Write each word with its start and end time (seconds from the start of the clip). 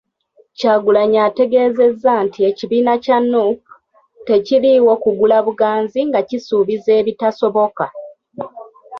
Kyagulanyi 0.57 1.17
ategeezezza 1.27 2.13
nti 2.25 2.39
ekibiina 2.49 2.93
kya 3.03 3.17
Nuupu, 3.29 3.71
tekiriiwo 4.27 4.93
kugula 5.03 5.37
buganzi 5.45 5.99
nga 6.07 6.19
kisuubiza 6.29 6.91
ebitasoboka. 7.01 7.85